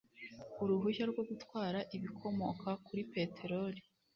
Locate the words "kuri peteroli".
2.85-3.81